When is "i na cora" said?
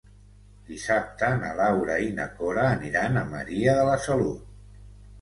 2.07-2.67